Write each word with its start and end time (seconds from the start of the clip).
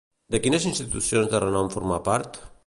De 0.35 0.39
quines 0.45 0.65
institucions 0.69 1.31
de 1.35 1.43
renom 1.45 1.71
formà 1.77 2.01
part? 2.09 2.43